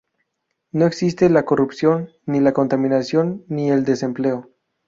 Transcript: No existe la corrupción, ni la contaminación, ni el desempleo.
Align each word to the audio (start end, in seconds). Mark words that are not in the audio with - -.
No 0.71 0.87
existe 0.87 1.29
la 1.29 1.45
corrupción, 1.45 2.09
ni 2.25 2.39
la 2.39 2.53
contaminación, 2.53 3.45
ni 3.49 3.69
el 3.69 3.83
desempleo. 3.85 4.49